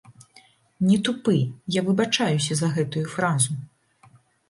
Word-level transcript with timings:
Не 0.87 0.97
тупы, 1.09 1.35
я 1.79 1.85
выбачаюся 1.91 2.53
за 2.65 2.73
гэтую 2.81 3.07
фразу. 3.15 3.51